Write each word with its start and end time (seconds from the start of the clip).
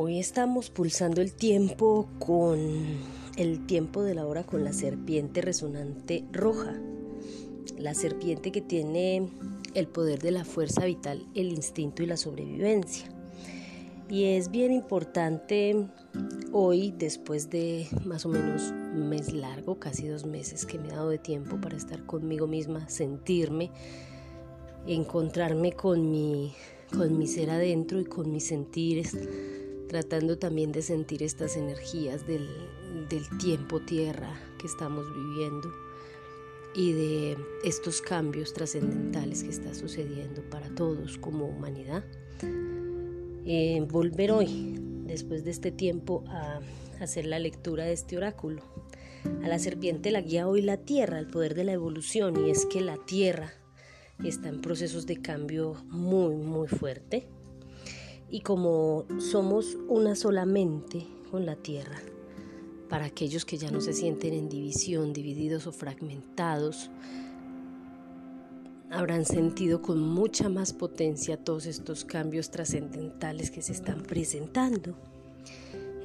hoy 0.00 0.20
estamos 0.20 0.70
pulsando 0.70 1.20
el 1.20 1.32
tiempo 1.32 2.08
con 2.20 2.60
el 3.36 3.66
tiempo 3.66 4.04
de 4.04 4.14
la 4.14 4.28
hora 4.28 4.44
con 4.44 4.62
la 4.62 4.72
serpiente 4.72 5.40
resonante 5.40 6.24
roja. 6.30 6.80
La 7.76 7.94
serpiente 7.94 8.52
que 8.52 8.60
tiene 8.60 9.28
el 9.74 9.88
poder 9.88 10.20
de 10.20 10.30
la 10.30 10.44
fuerza 10.44 10.84
vital, 10.84 11.26
el 11.34 11.48
instinto 11.48 12.04
y 12.04 12.06
la 12.06 12.16
sobrevivencia. 12.16 13.08
Y 14.08 14.36
es 14.36 14.52
bien 14.52 14.70
importante 14.70 15.88
hoy, 16.52 16.94
después 16.96 17.50
de 17.50 17.88
más 18.04 18.24
o 18.24 18.28
menos 18.28 18.70
un 18.70 19.08
mes 19.08 19.32
largo, 19.32 19.80
casi 19.80 20.06
dos 20.06 20.24
meses 20.24 20.64
que 20.64 20.78
me 20.78 20.86
he 20.86 20.92
dado 20.92 21.08
de 21.10 21.18
tiempo 21.18 21.60
para 21.60 21.76
estar 21.76 22.06
conmigo 22.06 22.46
misma, 22.46 22.88
sentirme, 22.88 23.72
encontrarme 24.86 25.72
con 25.72 26.08
mi, 26.08 26.54
con 26.96 27.18
mi 27.18 27.26
ser 27.26 27.50
adentro 27.50 28.00
y 28.00 28.04
con 28.04 28.30
mis 28.30 28.46
sentires, 28.46 29.16
tratando 29.88 30.38
también 30.38 30.70
de 30.70 30.82
sentir 30.82 31.22
estas 31.22 31.56
energías 31.56 32.26
del, 32.26 32.46
tiempo 33.40 33.80
tierra 33.80 34.38
que 34.58 34.66
estamos 34.66 35.06
viviendo 35.14 35.72
y 36.74 36.92
de 36.92 37.36
estos 37.64 38.02
cambios 38.02 38.52
trascendentales 38.52 39.42
que 39.42 39.50
está 39.50 39.74
sucediendo 39.74 40.42
para 40.50 40.68
todos 40.74 41.16
como 41.16 41.46
humanidad. 41.46 42.04
Eh, 43.46 43.84
volver 43.90 44.30
hoy, 44.30 44.76
después 45.06 45.42
de 45.44 45.50
este 45.50 45.72
tiempo, 45.72 46.22
a 46.28 46.60
hacer 47.00 47.24
la 47.24 47.38
lectura 47.38 47.84
de 47.84 47.94
este 47.94 48.18
oráculo. 48.18 48.62
A 49.42 49.48
la 49.48 49.58
serpiente 49.58 50.10
la 50.10 50.20
guía 50.20 50.46
hoy 50.46 50.60
la 50.60 50.76
tierra, 50.76 51.18
el 51.18 51.28
poder 51.28 51.54
de 51.54 51.64
la 51.64 51.72
evolución, 51.72 52.46
y 52.46 52.50
es 52.50 52.66
que 52.66 52.82
la 52.82 52.98
tierra 53.06 53.52
está 54.22 54.48
en 54.48 54.60
procesos 54.60 55.06
de 55.06 55.22
cambio 55.22 55.74
muy, 55.88 56.36
muy 56.36 56.68
fuerte 56.68 57.26
y 58.30 58.40
como 58.40 59.06
somos 59.18 59.76
una 59.88 60.14
sola 60.14 60.44
mente 60.44 61.06
con 61.30 61.46
la 61.46 61.56
tierra, 61.56 61.98
para 62.88 63.06
aquellos 63.06 63.44
que 63.44 63.58
ya 63.58 63.70
no 63.70 63.80
se 63.80 63.92
sienten 63.92 64.34
en 64.34 64.48
división, 64.48 65.12
divididos 65.12 65.66
o 65.66 65.72
fragmentados, 65.72 66.90
habrán 68.90 69.24
sentido 69.24 69.82
con 69.82 70.00
mucha 70.00 70.48
más 70.48 70.72
potencia 70.72 71.36
todos 71.36 71.66
estos 71.66 72.04
cambios 72.04 72.50
trascendentales 72.50 73.50
que 73.50 73.60
se 73.60 73.72
están 73.72 74.02
presentando. 74.02 74.94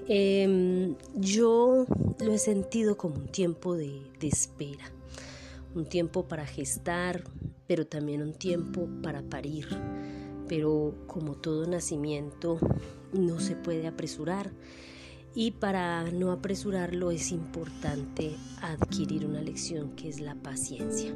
Em, 0.08 0.95
yo 1.15 1.85
lo 2.19 2.33
he 2.33 2.37
sentido 2.37 2.97
como 2.97 3.15
un 3.15 3.27
tiempo 3.27 3.75
de 3.75 4.02
espera, 4.21 4.91
un 5.75 5.85
tiempo 5.85 6.27
para 6.27 6.45
gestar, 6.45 7.23
pero 7.67 7.87
también 7.87 8.21
un 8.21 8.33
tiempo 8.33 8.89
para 9.02 9.21
parir 9.21 9.67
pero 10.53 10.93
como 11.07 11.33
todo 11.33 11.65
nacimiento 11.65 12.59
no 13.11 13.39
se 13.39 13.55
puede 13.55 13.87
apresurar 13.87 14.51
y 15.33 15.49
para 15.49 16.03
no 16.11 16.31
apresurarlo 16.31 17.09
es 17.09 17.31
importante 17.31 18.35
adquirir 18.61 19.25
una 19.25 19.41
lección 19.41 19.95
que 19.95 20.09
es 20.09 20.19
la 20.19 20.35
paciencia. 20.35 21.11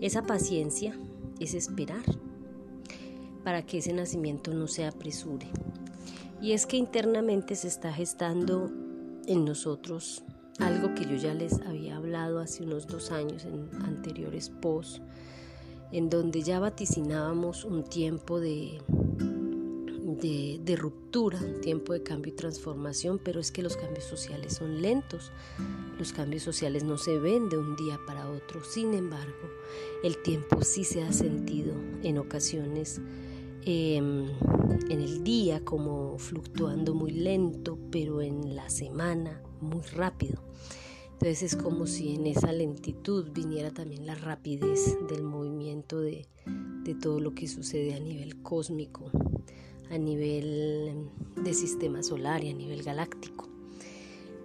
Esa 0.00 0.22
paciencia 0.24 0.98
es 1.38 1.54
esperar 1.54 2.02
para 3.44 3.64
que 3.64 3.78
ese 3.78 3.92
nacimiento 3.92 4.52
no 4.52 4.66
se 4.66 4.86
apresure. 4.86 5.46
Y 6.40 6.50
es 6.50 6.66
que 6.66 6.78
internamente 6.78 7.54
se 7.54 7.68
está 7.68 7.92
gestando 7.92 8.72
en 9.28 9.44
nosotros 9.44 10.24
algo 10.58 10.96
que 10.96 11.04
yo 11.04 11.14
ya 11.14 11.32
les 11.32 11.60
había 11.60 11.96
hablado 11.96 12.40
hace 12.40 12.64
unos 12.64 12.88
dos 12.88 13.12
años 13.12 13.44
en 13.44 13.70
anteriores 13.84 14.50
posts 14.50 15.00
en 15.92 16.08
donde 16.08 16.42
ya 16.42 16.58
vaticinábamos 16.58 17.64
un 17.64 17.84
tiempo 17.84 18.40
de, 18.40 18.80
ruptura, 20.76 21.38
un 21.38 21.60
tiempo 21.60 21.92
de 21.92 22.02
cambio 22.02 22.32
y 22.32 22.36
transformación, 22.36 23.20
pero 23.22 23.40
es 23.40 23.52
que 23.52 23.62
los 23.62 23.76
cambios 23.76 24.04
sociales 24.04 24.54
son 24.54 24.80
lentos, 24.80 25.32
los 25.98 26.12
cambios 26.12 26.42
sociales 26.42 26.82
no 26.82 26.96
se 26.96 27.18
ven 27.18 27.50
de 27.50 27.58
un 27.58 27.76
día 27.76 28.00
para 28.06 28.30
otro, 28.30 28.64
sin 28.64 28.94
embargo, 28.94 29.50
el 30.02 30.16
tiempo 30.22 30.62
sí 30.62 30.84
se 30.84 31.02
ha 31.02 31.12
sentido 31.12 31.74
en 32.02 32.18
ocasiones 32.18 33.00
em, 33.66 34.28
en 34.88 35.00
el 35.00 35.22
día 35.22 35.62
como 35.64 36.18
fluctuando 36.18 36.94
muy 36.94 37.12
lento, 37.12 37.78
pero 37.90 38.22
en 38.22 38.56
la 38.56 38.70
semana 38.70 39.42
muy 39.60 39.82
rápido. 39.94 40.40
Entonces 41.22 41.54
es 41.54 41.62
como 41.62 41.86
si 41.86 42.16
en 42.16 42.26
esa 42.26 42.50
lentitud 42.50 43.30
viniera 43.32 43.70
también 43.70 44.06
la 44.06 44.16
rapidez 44.16 44.98
del 45.08 45.22
movimiento 45.22 46.00
de, 46.00 46.26
todo 47.00 47.20
lo 47.20 47.32
que 47.32 47.46
sucede 47.46 47.94
a 47.94 48.00
nivel 48.00 48.42
cósmico, 48.42 49.08
a 49.88 49.98
nivel 49.98 51.06
de 51.36 51.54
sistema 51.54 52.02
solar 52.02 52.42
y 52.42 52.50
a 52.50 52.54
nivel 52.54 52.82
galáctico. 52.82 53.48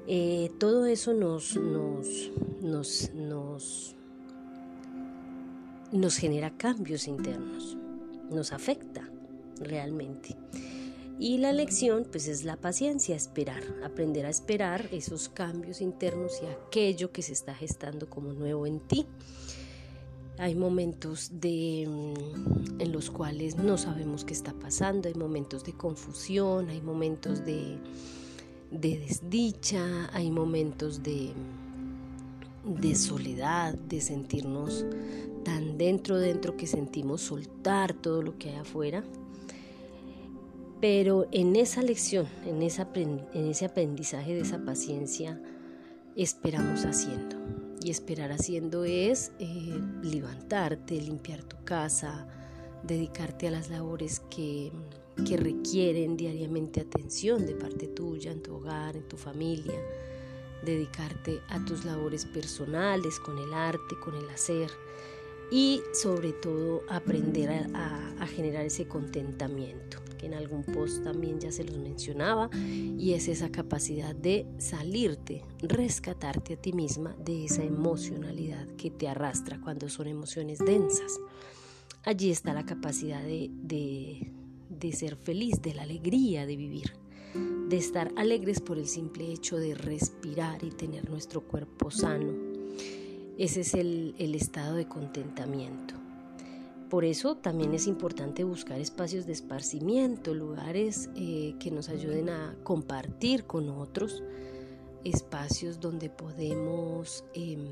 Eh, 0.06 0.52
todo 0.60 0.86
eso 0.86 1.16
nos, 1.16 1.56
nos, 1.56 2.32
nos, 2.62 3.12
nos, 3.16 3.96
nos 5.92 6.18
genera 6.18 6.56
cambios 6.58 7.08
internos, 7.08 7.76
nos 8.30 8.54
afecta 8.54 9.10
realmente. 9.60 10.38
Y 11.20 11.40
la 11.40 11.52
lección 11.52 12.06
pues 12.10 12.28
es 12.28 12.44
la 12.44 12.58
paciencia, 12.58 13.16
esperar, 13.16 13.64
aprender 13.84 14.26
a 14.28 14.30
esperar 14.30 14.88
esos 14.92 15.30
cambios 15.30 15.82
internos 15.82 16.40
y 16.44 16.46
aquello 16.46 17.12
que 17.12 17.24
se 17.24 17.34
está 17.34 17.56
gestando 17.56 18.08
como 18.08 18.34
nuevo 18.34 18.68
en 18.68 18.80
ti. 18.80 19.08
Hay 20.38 20.54
momentos 20.54 21.32
de, 21.42 21.88
mm, 21.88 22.82
en 22.82 22.92
los 22.92 23.10
cuales 23.10 23.58
no 23.58 23.80
sabemos 23.80 24.24
qué 24.24 24.34
está 24.34 24.54
pasando, 24.54 25.08
hay 25.08 25.16
momentos 25.16 25.64
de 25.64 25.74
confusión, 25.74 26.70
hay 26.70 26.82
momentos 26.82 27.44
de, 27.44 27.80
de 28.70 29.00
desdicha, 29.00 30.10
hay 30.14 30.30
momentos 30.30 31.02
de, 31.02 31.34
de 32.64 32.94
soledad, 32.94 33.74
de 33.74 34.02
sentirnos 34.02 34.86
tan 35.44 35.80
dentro 35.80 36.20
dentro 36.20 36.56
que 36.56 36.68
sentimos 36.68 37.22
soltar 37.22 37.94
todo 37.94 38.22
lo 38.22 38.38
que 38.38 38.50
hay 38.50 38.58
afuera. 38.58 39.04
Pero 40.80 41.28
en 41.32 41.56
esa 41.56 41.82
lección, 41.82 42.28
en, 42.46 42.62
ese 42.62 43.66
aprendizaje 43.66 44.36
de 44.36 44.42
esa 44.42 44.64
paciencia, 44.64 45.42
esperamos 46.16 46.86
haciendo. 46.86 47.36
Y 47.84 47.90
esperar 47.90 48.32
haciendo 48.32 48.86
es 48.86 49.32
eh, 49.40 49.80
levantarte, 50.04 51.02
limpiar 51.02 51.42
tu 51.44 51.64
casa, 51.64 52.28
dedicarte 52.84 53.48
a 53.48 53.52
las 53.52 53.70
labores 53.70 54.22
que, 54.30 54.72
que 55.28 55.38
requieren 55.38 56.16
diariamente 56.16 56.82
atención 56.82 57.48
de 57.48 57.56
parte 57.56 57.88
tuya, 57.88 58.32
en 58.32 58.44
tu 58.44 58.56
hogar, 58.56 58.96
en 58.96 59.08
tu 59.08 59.18
familia, 59.18 59.80
dedicarte 60.64 61.40
a 61.50 61.64
tus 61.66 61.86
labores 61.86 62.26
personales, 62.26 63.20
con 63.20 63.40
el 63.40 63.52
arte, 63.52 63.96
con 64.04 64.14
el 64.14 64.30
hacer. 64.30 64.70
Y 65.50 65.82
sobre 65.94 66.34
todo 66.34 66.84
aprender 66.90 67.50
a 67.74 68.28
generar 68.28 68.66
ese 68.66 68.88
contentamiento 68.88 70.07
que 70.18 70.26
en 70.26 70.34
algún 70.34 70.64
post 70.64 71.04
también 71.04 71.40
ya 71.40 71.52
se 71.52 71.64
los 71.64 71.78
mencionaba, 71.78 72.50
y 72.54 73.14
es 73.14 73.28
esa 73.28 73.52
capacidad 73.52 74.16
de 74.16 74.46
salirte, 74.58 75.44
rescatarte 75.62 76.56
a 76.56 76.58
ti 76.58 76.74
misma 76.74 77.16
de 77.24 77.46
esa 77.46 77.64
emocionalidad 77.64 78.68
que 78.78 78.90
te 78.92 79.08
arrastra 79.08 79.60
cuando 79.62 79.90
son 79.90 80.08
emociones 80.08 80.60
densas. 80.60 81.20
Allí 82.04 82.32
está 82.32 82.54
la 82.54 82.66
capacidad 82.66 83.22
de, 83.22 83.52
de 84.70 84.92
ser 84.92 85.16
feliz, 85.16 85.62
de 85.62 85.74
la 85.74 85.84
alegría 85.84 86.46
de 86.46 86.56
vivir, 86.56 86.94
de 87.68 87.78
estar 87.78 88.12
alegres 88.16 88.62
por 88.62 88.78
el 88.78 88.88
simple 88.88 89.32
hecho 89.32 89.58
de 89.58 89.76
respirar 89.76 90.64
y 90.64 90.72
tener 90.72 91.10
nuestro 91.10 91.42
cuerpo 91.42 91.92
sano. 91.92 92.34
Ese 93.38 93.62
es 93.62 93.74
el, 93.74 94.16
el 94.18 94.36
estado 94.36 94.76
de 94.76 94.88
contentamiento. 94.88 95.97
Por 96.90 97.04
eso 97.04 97.36
también 97.36 97.74
es 97.74 97.86
importante 97.86 98.46
buscar 98.46 98.80
espacios 98.80 99.26
de 99.26 99.34
esparcimiento, 99.34 100.34
lugares 100.34 101.10
eh, 101.16 101.56
que 101.60 101.70
nos 101.70 101.90
ayuden 101.90 102.30
a 102.30 102.56
compartir 102.64 103.44
con 103.44 103.70
otros, 103.70 104.24
espacios 105.04 105.82
donde 105.82 106.10
podemos 106.10 107.26
em, 107.34 107.68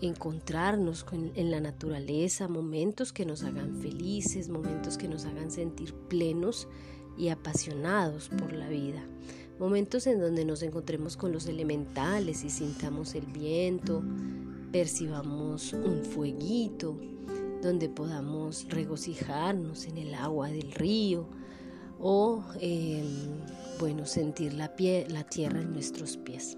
encontrarnos 0.00 1.04
en 1.12 1.50
la 1.50 1.60
naturaleza, 1.60 2.46
momentos 2.46 3.12
que 3.12 3.26
nos 3.26 3.42
hagan 3.42 3.80
felices, 3.80 4.48
momentos 4.48 4.96
que 4.96 5.08
nos 5.08 5.24
hagan 5.24 5.50
sentir 5.50 5.92
plenos 5.92 6.68
y 7.18 7.28
apasionados 7.28 8.28
por 8.28 8.52
la 8.52 8.68
vida. 8.68 9.04
Momentos 9.58 10.06
en 10.06 10.20
donde 10.20 10.44
nos 10.44 10.62
encontremos 10.62 11.16
con 11.16 11.32
los 11.32 11.46
elementales 11.46 12.44
y 12.44 12.50
sintamos 12.50 13.14
el 13.14 13.26
viento, 13.26 14.02
percibamos 14.72 15.72
un 15.74 16.02
fueguito, 16.04 16.96
donde 17.62 17.88
podamos 17.88 18.66
regocijarnos 18.68 19.86
en 19.86 19.98
el 19.98 20.14
agua 20.14 20.48
del 20.50 20.72
río 20.72 21.26
o 21.98 22.42
em, 22.60 23.06
bueno, 23.78 24.06
sentir 24.06 24.54
la, 24.54 24.74
pie, 24.74 25.06
la 25.08 25.24
tierra 25.24 25.60
en 25.60 25.72
nuestros 25.72 26.16
pies. 26.16 26.56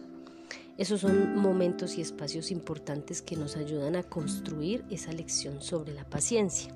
Esos 0.79 1.01
son 1.01 1.37
momentos 1.37 1.99
y 1.99 2.01
espacios 2.01 2.51
importantes 2.51 3.21
que 3.23 3.37
nos 3.37 3.57
ayudan 3.57 3.95
a 3.97 4.03
construir 4.03 4.85
esa 4.91 5.13
lección 5.13 5.61
sobre 5.61 5.93
la 5.93 6.05
paciencia. 6.09 6.75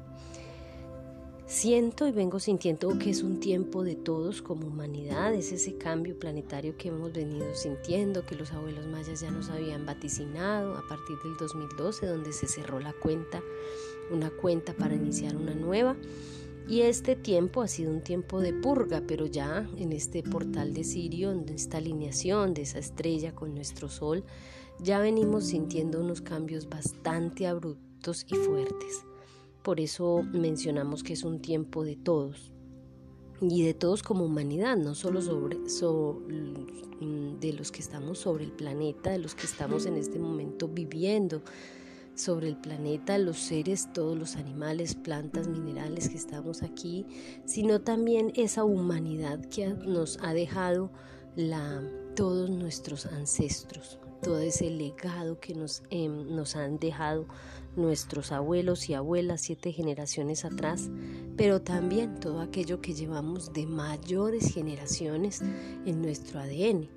Siento 1.47 2.09
y 2.09 2.11
vengo 2.11 2.41
sintiendo 2.41 2.99
que 2.99 3.11
es 3.11 3.23
un 3.23 3.39
tiempo 3.39 3.85
de 3.85 3.95
todos 3.95 4.43
como 4.43 4.67
humanidad, 4.67 5.33
es 5.33 5.53
ese 5.53 5.79
cambio 5.79 6.19
planetario 6.19 6.77
que 6.77 6.89
hemos 6.89 7.13
venido 7.13 7.55
sintiendo, 7.55 8.27
que 8.27 8.35
los 8.35 8.53
abuelos 8.53 8.85
mayas 8.89 9.21
ya 9.21 9.31
nos 9.31 9.49
habían 9.51 9.87
vaticinado 9.87 10.77
a 10.77 10.83
partir 10.89 11.17
del 11.23 11.37
2012, 11.37 12.07
donde 12.07 12.33
se 12.33 12.49
cerró 12.49 12.81
la 12.81 12.93
cuenta, 12.95 13.41
una 14.11 14.31
cuenta 14.31 14.75
para 14.75 14.95
iniciar 14.95 15.37
una 15.37 15.55
nueva. 15.55 15.97
Y 16.69 16.81
este 16.81 17.15
tiempo 17.15 17.63
ha 17.63 17.69
sido 17.69 17.93
un 17.93 18.03
tiempo 18.03 18.41
de 18.41 18.53
purga, 18.53 19.03
pero 19.07 19.27
ya 19.27 19.69
en 19.77 19.93
este 19.93 20.25
portal 20.25 20.75
de 20.75 20.83
Sirio, 20.83 21.31
en 21.31 21.49
esta 21.49 21.79
alineación 21.79 22.55
de 22.55 22.63
esa 22.63 22.81
estrella 22.81 23.35
con 23.35 23.55
nuestro 23.55 23.89
sol, 23.89 24.25
ya 24.81 24.99
venimos 24.99 25.47
sintiendo 25.47 26.01
unos 26.01 26.21
cambios 26.21 26.69
bastante 26.69 27.47
abruptos 27.47 28.27
y 28.29 28.35
fuertes. 28.35 29.05
Por 29.63 29.81
eso 29.81 30.25
mencionamos 30.33 31.03
que 31.05 31.13
es 31.13 31.23
un 31.23 31.41
tiempo 31.41 31.85
de 31.85 31.97
todos 31.97 32.53
y 33.41 33.63
de 33.63 33.75
todos 33.75 34.03
como 34.03 34.25
humanidad, 34.25 34.77
no 34.77 34.95
solo 34.95 35.21
sobre, 35.21 35.57
mm, 35.59 37.39
de 37.39 37.53
los 37.53 37.71
que 37.71 37.81
estamos 37.81 38.19
sobre 38.19 38.45
el 38.45 38.53
planeta, 38.53 39.11
de 39.11 39.19
los 39.19 39.35
que 39.35 39.47
estamos 39.47 39.87
en 39.87 39.97
este 39.97 40.19
momento 40.19 40.69
viviendo 40.69 41.43
sobre 42.17 42.49
el 42.49 42.57
planeta, 42.57 43.19
los 43.19 43.39
seres, 43.39 43.93
todos 43.93 44.19
los 44.19 44.37
animales, 44.37 44.95
plantas, 44.95 45.47
minerales 45.47 46.09
que 46.09 46.17
estamos 46.17 46.63
aquí, 46.63 47.07
sino 47.45 47.83
también 47.83 48.33
esa 48.35 48.65
humanidad 48.65 49.45
que 49.47 49.69
nos 49.69 50.19
ha 50.23 50.33
dejado 50.33 50.91
la, 51.37 51.83
todos 52.17 52.51
nuestros 52.51 53.07
ancestros, 53.07 54.01
todo 54.23 54.41
ese 54.41 54.71
legado 54.71 55.39
que 55.39 55.55
nos, 55.55 55.83
em, 55.91 56.35
nos 56.35 56.57
han 56.57 56.79
dejado 56.79 57.27
nuestros 57.77 58.33
abuelos 58.33 58.89
y 58.89 58.95
abuelas 58.95 59.43
siete 59.43 59.71
generaciones 59.71 60.47
atrás, 60.47 60.89
pero 61.37 61.61
también 61.61 62.19
todo 62.19 62.41
aquello 62.41 62.81
que 62.81 62.95
llevamos 62.95 63.53
de 63.53 63.67
mayores 63.67 64.55
generaciones 64.55 65.43
en 65.85 66.01
nuestro 66.01 66.41
ADN, 66.41 66.89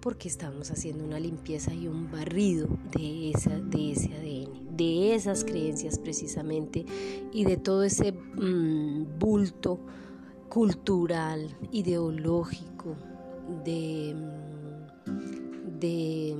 porque 0.00 0.28
estamos 0.28 0.70
haciendo 0.70 1.04
una 1.04 1.18
limpieza 1.18 1.74
y 1.74 1.88
un 1.88 2.10
barrido 2.10 2.68
de, 2.96 3.30
esa, 3.30 3.58
de 3.58 3.92
ese 3.92 4.14
ADN, 4.14 4.76
de 4.76 5.14
esas 5.14 5.44
creencias 5.44 5.98
precisamente 5.98 6.84
y 7.32 7.44
de 7.44 7.56
todo 7.56 7.82
ese 7.82 8.12
mm, 8.12 9.18
bulto 9.18 9.80
cultural, 10.48 11.56
ideológico, 11.72 12.96
de, 13.64 14.14
mm, 15.06 15.78
de 15.78 16.36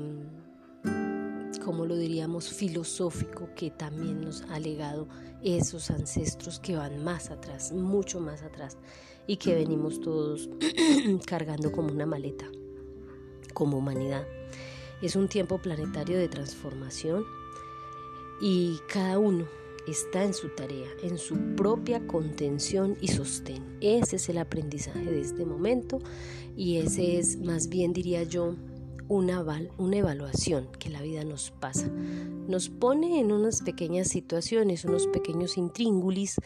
como 1.64 1.84
lo 1.84 1.96
diríamos, 1.96 2.48
filosófico 2.48 3.50
que 3.54 3.70
también 3.70 4.22
nos 4.22 4.42
ha 4.50 4.58
legado 4.58 5.06
esos 5.42 5.90
ancestros 5.90 6.60
que 6.60 6.76
van 6.76 7.04
más 7.04 7.30
atrás, 7.30 7.72
mucho 7.72 8.20
más 8.20 8.42
atrás, 8.42 8.78
y 9.26 9.36
que 9.36 9.54
venimos 9.54 10.00
todos 10.00 10.48
cargando 11.26 11.70
como 11.70 11.92
una 11.92 12.06
maleta, 12.06 12.46
como 13.58 13.78
humanidad. 13.78 14.24
Es 15.02 15.16
un 15.16 15.26
tiempo 15.26 15.58
planetario 15.58 16.16
de 16.16 16.28
transformación 16.28 17.24
y 18.40 18.78
cada 18.88 19.18
uno 19.18 19.48
está 19.88 20.22
en 20.22 20.32
su 20.32 20.50
tarea, 20.50 20.88
en 21.02 21.18
su 21.18 21.34
propia 21.56 22.06
contención 22.06 22.96
y 23.00 23.08
sostén. 23.08 23.64
Ese 23.80 24.16
es 24.16 24.28
el 24.28 24.38
aprendizaje 24.38 25.10
de 25.10 25.20
este 25.20 25.44
momento 25.44 25.98
y 26.56 26.76
ese 26.76 27.18
es, 27.18 27.36
más 27.38 27.68
bien 27.68 27.92
diría 27.92 28.22
yo, 28.22 28.54
una, 29.08 29.42
una 29.78 29.96
evaluación 29.96 30.68
que 30.78 30.90
la 30.90 31.02
vida 31.02 31.24
nos 31.24 31.50
pasa. 31.50 31.88
Nos 31.88 32.68
pone 32.68 33.20
en 33.20 33.32
unas 33.32 33.62
pequeñas 33.62 34.08
situaciones, 34.08 34.84
unos 34.84 35.06
pequeños 35.06 35.56
intríngulis 35.56 36.36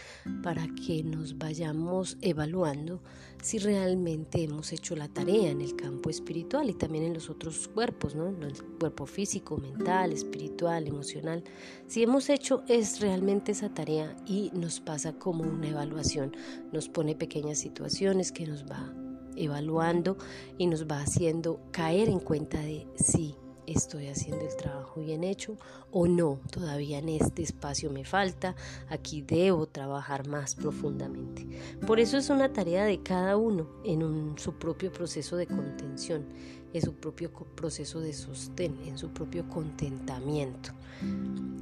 para 0.43 0.67
que 0.87 1.03
nos 1.03 1.39
vayamos 1.39 2.17
evaluando 2.21 3.01
si 3.43 3.59
realmente 3.59 4.45
hemos 4.45 4.73
hecho 4.73 4.95
la 4.95 5.09
tarea 5.09 5.51
en 5.51 5.61
el 5.61 5.75
campo 5.75 6.11
espiritual 6.11 6.71
y 6.71 6.75
también 6.75 7.05
en 7.05 7.15
los 7.15 7.29
otros 7.29 7.67
cuerpos, 7.69 8.15
¿no? 8.15 8.29
el 8.29 8.63
cuerpo 8.79 9.07
físico, 9.07 9.59
mental, 9.59 10.13
espiritual, 10.13 10.87
emocional. 10.87 11.43
Si 11.89 12.03
hemos 12.03 12.31
hecho 12.31 12.63
es 12.69 13.01
realmente 13.01 13.53
esa 13.53 13.75
tarea 13.75 14.17
y 14.27 14.51
nos 14.55 14.81
pasa 14.81 15.15
como 15.15 15.43
una 15.43 15.69
evaluación, 15.69 16.37
nos 16.73 16.89
pone 16.89 17.17
pequeñas 17.17 17.59
situaciones 17.59 18.31
que 18.31 18.47
nos 18.47 18.65
va 18.65 19.02
evaluando 19.37 20.17
y 20.59 20.67
nos 20.67 20.87
va 20.87 21.01
haciendo 21.01 21.61
caer 21.71 22.09
en 22.09 22.21
cuenta 22.21 22.61
de 22.61 22.87
si 22.97 23.35
estoy 23.67 24.09
haciendo 24.09 24.45
el 24.45 24.57
trabajo 24.57 25.01
bien 25.01 25.25
hecho 25.25 25.57
o 25.91 26.07
no, 26.07 26.41
todavía 26.51 26.99
en 26.99 27.09
este 27.09 27.43
espacio 27.43 27.91
me 27.91 28.05
falta, 28.05 28.55
aquí 28.89 29.23
debo 29.23 29.67
trabajar 29.67 30.27
más 30.27 30.55
profundamente. 30.55 31.47
Por 31.87 32.01
eso 32.01 32.17
es 32.17 32.31
una 32.31 32.53
tarea 32.53 32.85
de 32.85 33.03
cada 33.03 33.37
uno 33.37 33.69
en 33.85 34.35
su 34.39 34.55
propio 34.55 34.93
proceso 34.93 35.37
de 35.37 35.47
contención, 35.47 36.25
en 36.73 36.83
su 36.83 36.95
propio 36.95 37.31
proceso 37.31 38.01
de 38.01 38.13
sostén, 38.13 38.79
en 38.87 38.97
su 38.97 39.11
propio 39.11 39.49
contentamiento. 39.49 40.71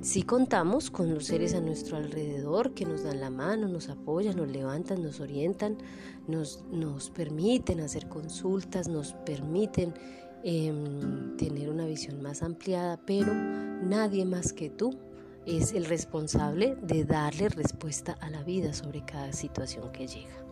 Si 0.02 0.22
contamos 0.22 0.90
con 0.90 1.12
los 1.12 1.26
seres 1.26 1.54
a 1.54 1.60
nuestro 1.60 1.96
alrededor 1.96 2.72
que 2.72 2.86
nos 2.86 3.02
dan 3.02 3.20
la 3.20 3.30
mano, 3.30 3.68
nos 3.68 3.88
apoyan, 3.88 4.36
nos 4.36 4.48
levantan, 4.48 5.02
nos 5.02 5.20
orientan, 5.20 5.76
nos, 6.26 7.10
permiten 7.10 7.80
hacer 7.80 8.08
consultas, 8.08 8.88
nos 8.88 9.12
permiten 9.12 9.92
em, 10.42 11.36
tener 11.36 11.70
una 11.70 11.86
visión 11.86 12.22
más 12.22 12.42
ampliada, 12.42 13.00
pero 13.04 13.32
nadie 13.34 14.24
más 14.24 14.52
que 14.52 14.70
tú 14.70 14.98
es 15.46 15.72
el 15.72 15.86
responsable 15.86 16.76
de 16.82 17.04
darle 17.04 17.48
respuesta 17.48 18.12
a 18.20 18.30
la 18.30 18.42
vida 18.42 18.72
sobre 18.72 19.04
cada 19.04 19.32
situación 19.32 19.90
que 19.92 20.06
llega. 20.06 20.44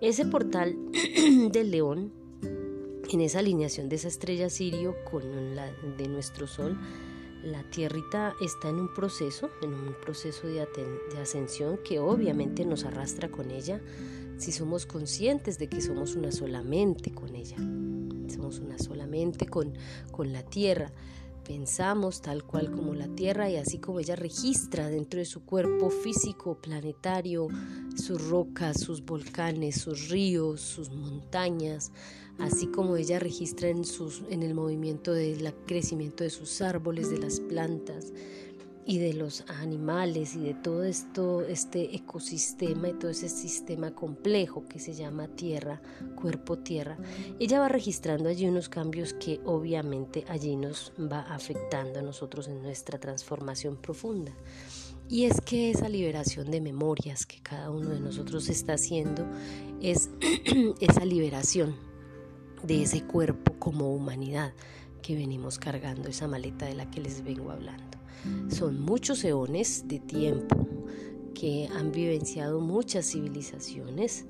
Ese 0.00 0.24
portal 0.26 0.76
del 1.52 1.70
león, 1.70 2.12
en 3.10 3.20
esa 3.20 3.40
alineación 3.40 3.88
de 3.88 3.96
esa 3.96 4.08
estrella 4.08 4.48
sirio 4.50 4.96
con 5.10 5.54
la 5.54 5.70
de 5.96 6.08
nuestro 6.08 6.46
sol, 6.46 6.78
la 7.42 7.62
tierrita 7.64 8.34
está 8.40 8.68
en 8.68 8.76
un 8.76 8.94
proceso, 8.94 9.50
en 9.62 9.74
un 9.74 9.94
proceso 10.00 10.46
de, 10.46 10.66
ascensión 11.20 11.78
que 11.84 11.98
obviamente 11.98 12.64
nos 12.64 12.84
arrastra 12.84 13.30
con 13.30 13.50
ella 13.50 13.80
si 14.38 14.52
somos 14.52 14.86
conscientes 14.86 15.58
de 15.58 15.68
que 15.68 15.80
somos 15.80 16.14
una 16.14 16.32
solamente 16.32 17.12
con 17.12 17.34
ella. 17.34 17.56
Somos 18.28 18.58
una 18.58 18.78
solamente 18.78 19.46
con, 19.46 19.72
con 20.10 20.32
la 20.32 20.42
tierra. 20.42 20.92
Pensamos 21.44 22.22
tal 22.22 22.44
cual 22.44 22.70
como 22.70 22.94
la 22.94 23.08
Tierra 23.08 23.50
y 23.50 23.56
así 23.56 23.78
como 23.78 23.98
ella 23.98 24.14
registra 24.14 24.88
dentro 24.88 25.18
de 25.18 25.24
su 25.24 25.44
cuerpo 25.44 25.90
físico 25.90 26.56
planetario 26.60 27.48
sus 27.96 28.28
rocas, 28.28 28.80
sus 28.80 29.04
volcanes, 29.04 29.80
sus 29.80 30.08
ríos, 30.08 30.60
sus 30.60 30.90
montañas, 30.90 31.90
así 32.38 32.68
como 32.68 32.96
ella 32.96 33.18
registra 33.18 33.68
en, 33.68 33.84
sus, 33.84 34.22
en 34.30 34.44
el 34.44 34.54
movimiento 34.54 35.12
del 35.12 35.52
crecimiento 35.66 36.22
de 36.22 36.30
sus 36.30 36.62
árboles, 36.62 37.10
de 37.10 37.18
las 37.18 37.40
plantas 37.40 38.12
y 38.84 38.98
de 38.98 39.14
los 39.14 39.44
animales 39.48 40.34
y 40.34 40.40
de 40.40 40.54
todo 40.54 40.82
esto, 40.84 41.42
este 41.42 41.94
ecosistema 41.94 42.88
y 42.88 42.94
todo 42.94 43.10
ese 43.10 43.28
sistema 43.28 43.94
complejo 43.94 44.64
que 44.68 44.78
se 44.78 44.94
llama 44.94 45.28
tierra, 45.28 45.80
cuerpo 46.16 46.58
tierra, 46.58 46.98
ella 47.38 47.60
va 47.60 47.68
registrando 47.68 48.28
allí 48.28 48.46
unos 48.46 48.68
cambios 48.68 49.14
que 49.14 49.40
obviamente 49.44 50.24
allí 50.28 50.56
nos 50.56 50.92
va 50.98 51.20
afectando 51.20 52.00
a 52.00 52.02
nosotros 52.02 52.48
en 52.48 52.62
nuestra 52.62 52.98
transformación 52.98 53.76
profunda. 53.76 54.32
Y 55.08 55.26
es 55.26 55.40
que 55.40 55.70
esa 55.70 55.88
liberación 55.88 56.50
de 56.50 56.60
memorias 56.60 57.26
que 57.26 57.40
cada 57.42 57.70
uno 57.70 57.90
de 57.90 58.00
nosotros 58.00 58.48
está 58.48 58.74
haciendo 58.74 59.26
es 59.80 60.10
esa 60.80 61.04
liberación 61.04 61.76
de 62.62 62.82
ese 62.82 63.02
cuerpo 63.02 63.52
como 63.58 63.94
humanidad 63.94 64.54
que 65.02 65.14
venimos 65.14 65.58
cargando, 65.58 66.08
esa 66.08 66.28
maleta 66.28 66.66
de 66.66 66.74
la 66.74 66.90
que 66.90 67.00
les 67.00 67.22
vengo 67.22 67.50
hablando. 67.50 67.91
Son 68.48 68.80
muchos 68.80 69.24
eones 69.24 69.88
de 69.88 69.98
tiempo 69.98 70.66
que 71.34 71.68
han 71.74 71.90
vivenciado 71.92 72.60
muchas 72.60 73.06
civilizaciones, 73.06 74.26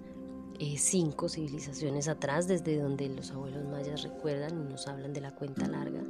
eh, 0.59 0.77
cinco 0.79 1.29
civilizaciones 1.29 2.09
atrás, 2.09 2.49
desde 2.49 2.81
donde 2.81 3.09
los 3.09 3.31
abuelos 3.33 3.65
mayas 3.65 4.03
recuerdan 4.03 4.67
y 4.67 4.71
nos 4.71 4.89
hablan 4.89 5.13
de 5.13 5.21
la 5.21 5.35
cuenta 5.35 5.67
larga. 5.67 6.03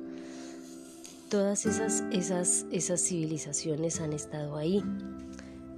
Todas 1.29 1.65
esas, 1.67 2.05
esas, 2.13 2.67
esas 2.71 3.01
civilizaciones 3.01 4.01
han 4.01 4.13
estado 4.13 4.57
ahí, 4.57 4.85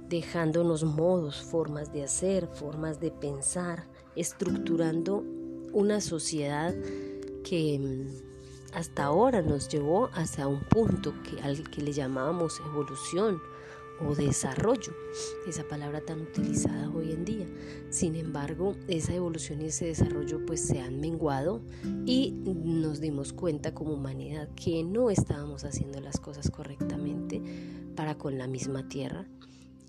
dejándonos 0.09 0.83
modos, 0.83 1.41
formas 1.41 1.93
de 1.93 2.03
hacer, 2.03 2.47
formas 2.47 2.99
de 2.99 3.11
pensar, 3.11 3.87
estructurando 4.15 5.23
una 5.71 6.01
sociedad 6.01 6.75
que 7.43 7.79
mm, 7.79 8.24
hasta 8.75 9.05
ahora 9.05 9.41
nos 9.41 9.69
llevó 9.69 10.09
hasta 10.13 10.47
un 10.47 10.59
punto 10.59 11.13
que, 11.23 11.41
al 11.41 11.69
que 11.69 11.81
le 11.81 11.93
llamábamos 11.93 12.59
evolución 12.59 13.41
o 14.05 14.13
desarrollo, 14.13 14.91
esa 15.47 15.63
palabra 15.63 16.01
tan 16.01 16.19
utilizada 16.19 16.89
hoy 16.89 17.13
en 17.13 17.23
día. 17.23 17.47
Sin 17.89 18.15
embargo, 18.15 18.75
esa 18.89 19.13
evolución 19.13 19.61
y 19.61 19.67
ese 19.67 19.85
desarrollo 19.85 20.45
pues 20.45 20.59
se 20.59 20.81
han 20.81 20.99
menguado 20.99 21.61
y 22.05 22.33
nos 22.43 22.99
dimos 22.99 23.31
cuenta 23.31 23.73
como 23.73 23.93
humanidad 23.93 24.49
que 24.55 24.83
no 24.83 25.09
estábamos 25.09 25.63
haciendo 25.63 26.01
las 26.01 26.19
cosas 26.19 26.51
correctamente 26.51 27.41
para 27.95 28.17
con 28.17 28.37
la 28.37 28.47
misma 28.47 28.89
tierra 28.89 29.25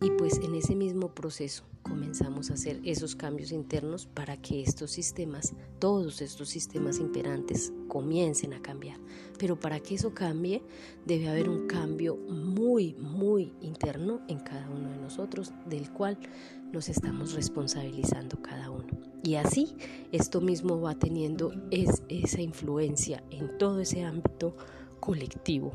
Y 0.03 0.11
pues 0.11 0.39
en 0.39 0.55
ese 0.55 0.75
mismo 0.75 1.15
proceso 1.15 1.65
comenzamos 1.83 2.51
a 2.51 2.55
hacer 2.55 2.81
esos 2.85 3.17
cambios 3.17 3.53
internos 3.53 4.07
para 4.07 4.37
que 4.37 4.61
estos 4.61 4.91
sistemas, 4.91 5.55
todos 5.79 6.21
estos 6.21 6.49
sistemas 6.49 6.99
imperantes, 6.99 7.73
comiencen 7.89 8.53
a 8.53 8.61
cambiar. 8.61 8.99
Pero 9.39 9.59
para 9.59 9.81
que 9.81 9.95
eso 9.95 10.13
cambie, 10.13 10.63
debe 11.07 11.29
haber 11.29 11.49
un 11.49 11.67
cambio 11.67 12.17
muy, 12.17 12.95
muy 12.95 13.53
interno 13.63 14.21
en 14.29 14.41
cada 14.41 14.69
uno 14.69 14.91
de 14.91 14.99
nosotros, 14.99 15.53
del 15.67 15.91
cual 15.91 16.19
nos 16.73 16.89
estamos 16.89 17.33
responsabilizando 17.33 18.43
cada 18.43 18.71
uno. 18.71 18.89
Y 19.23 19.37
así, 19.37 19.77
esto 20.13 20.41
mismo 20.41 20.81
va 20.81 20.99
teniendo 20.99 21.53
esa 21.71 22.41
influencia 22.41 23.25
en 23.31 23.57
todo 23.59 23.81
ese 23.81 24.05
ámbito 24.05 24.57
colectivo. 25.01 25.73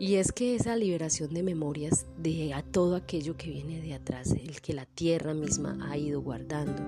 Y 0.00 0.14
es 0.14 0.32
que 0.32 0.56
esa 0.56 0.76
liberación 0.76 1.34
de 1.34 1.42
memorias 1.42 2.06
de 2.16 2.54
a 2.54 2.62
todo 2.62 2.96
aquello 2.96 3.36
que 3.36 3.50
viene 3.50 3.82
de 3.82 3.92
atrás, 3.92 4.32
el 4.32 4.62
que 4.62 4.72
la 4.72 4.86
tierra 4.86 5.34
misma 5.34 5.78
ha 5.90 5.98
ido 5.98 6.22
guardando 6.22 6.82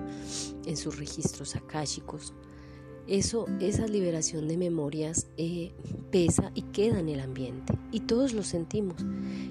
en 0.65 0.75
sus 0.75 0.97
registros 0.97 1.55
akáshicos, 1.55 2.33
eso, 3.05 3.45
esa 3.59 3.85
liberación 3.85 4.47
de 4.47 4.57
memorias 4.57 5.27
eh, 5.37 5.73
pesa 6.09 6.51
y 6.55 6.63
queda 6.63 6.99
en 6.99 7.09
el 7.09 7.19
ambiente 7.19 7.77
y 7.91 7.99
todos 7.99 8.33
lo 8.33 8.41
sentimos. 8.41 9.05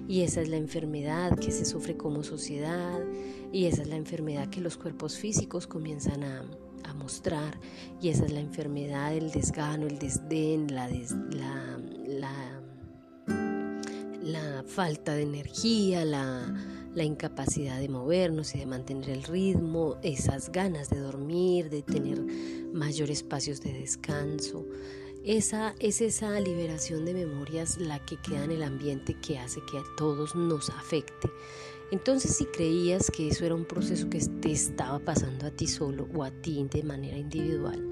Y 0.08 0.22
esa 0.22 0.40
es 0.40 0.48
la 0.48 0.56
enfermedad 0.56 1.38
que 1.38 1.52
se 1.52 1.64
sufre 1.64 1.96
como 1.96 2.24
sociedad 2.24 2.98
y 3.52 3.66
esa 3.66 3.82
es 3.82 3.88
la 3.88 3.96
enfermedad 3.96 4.50
que 4.50 4.60
los 4.60 4.76
cuerpos 4.76 5.18
físicos 5.18 5.68
comienzan 5.68 6.24
a, 6.24 6.44
mostrar 6.96 7.58
y 8.00 8.10
esa 8.10 8.26
es 8.26 8.32
la 8.32 8.40
enfermedad, 8.40 9.14
el 9.14 9.32
desgano, 9.32 9.86
el 9.86 9.98
desdén, 9.98 10.72
la, 10.72 10.88
la, 11.30 11.80
la 12.06 12.51
la 14.32 14.64
falta 14.66 15.14
de 15.14 15.22
energía, 15.22 16.04
la, 16.04 16.54
incapacidad 16.96 17.78
de 17.78 17.88
movernos 17.88 18.54
y 18.54 18.58
de 18.58 18.66
mantener 18.66 19.10
el 19.10 19.22
ritmo, 19.24 19.98
esas 20.02 20.50
ganas 20.50 20.88
de 20.90 21.00
dormir, 21.00 21.68
de 21.68 21.82
tener 21.82 22.20
mayor 22.72 23.10
espacios 23.10 23.60
de 23.60 23.72
descanso. 23.72 24.66
Esa 25.24 25.74
es 25.78 26.00
esa 26.00 26.40
liberación 26.40 27.04
de 27.04 27.14
memorias 27.14 27.78
la 27.78 28.04
que 28.04 28.16
queda 28.16 28.44
en 28.44 28.52
el 28.52 28.62
ambiente 28.62 29.14
que 29.20 29.38
hace 29.38 29.60
que 29.70 29.78
a 29.78 29.84
todos 29.96 30.34
nos 30.34 30.70
afecte. 30.70 31.30
Entonces 31.92 32.36
si 32.36 32.46
creías 32.46 33.10
que 33.10 33.28
eso 33.28 33.44
era 33.44 33.54
un 33.54 33.66
proceso 33.66 34.08
que 34.08 34.18
te 34.18 34.50
estaba 34.50 34.98
pasando 34.98 35.46
a 35.46 35.50
ti 35.50 35.66
solo 35.66 36.08
o 36.14 36.24
a 36.24 36.30
ti 36.30 36.66
de 36.70 36.82
manera 36.82 37.18
individual, 37.18 37.86